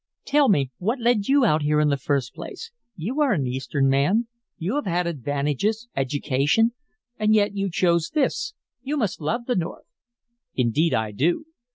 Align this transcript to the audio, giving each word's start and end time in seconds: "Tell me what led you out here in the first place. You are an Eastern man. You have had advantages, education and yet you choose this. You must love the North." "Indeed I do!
"Tell 0.25 0.49
me 0.49 0.71
what 0.79 0.99
led 0.99 1.27
you 1.27 1.45
out 1.45 1.61
here 1.61 1.79
in 1.79 1.89
the 1.89 1.95
first 1.95 2.33
place. 2.33 2.71
You 2.95 3.21
are 3.21 3.33
an 3.33 3.45
Eastern 3.45 3.87
man. 3.87 4.27
You 4.57 4.73
have 4.73 4.87
had 4.87 5.05
advantages, 5.05 5.89
education 5.95 6.71
and 7.19 7.35
yet 7.35 7.55
you 7.55 7.69
choose 7.71 8.09
this. 8.09 8.55
You 8.81 8.97
must 8.97 9.21
love 9.21 9.45
the 9.45 9.55
North." 9.55 9.85
"Indeed 10.55 10.95
I 10.95 11.11
do! 11.11 11.45